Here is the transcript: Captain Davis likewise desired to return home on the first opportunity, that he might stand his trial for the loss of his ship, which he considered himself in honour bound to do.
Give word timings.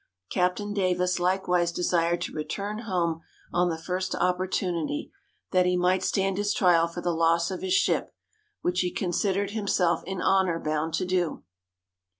Captain 0.31 0.73
Davis 0.73 1.19
likewise 1.19 1.71
desired 1.71 2.21
to 2.21 2.33
return 2.33 2.79
home 2.79 3.21
on 3.53 3.69
the 3.69 3.77
first 3.77 4.15
opportunity, 4.15 5.11
that 5.51 5.67
he 5.67 5.77
might 5.77 6.01
stand 6.01 6.39
his 6.39 6.55
trial 6.55 6.87
for 6.87 7.01
the 7.01 7.13
loss 7.13 7.51
of 7.51 7.61
his 7.61 7.73
ship, 7.75 8.11
which 8.61 8.79
he 8.79 8.89
considered 8.89 9.51
himself 9.51 10.03
in 10.05 10.19
honour 10.19 10.59
bound 10.59 10.95
to 10.95 11.05
do. 11.05 11.43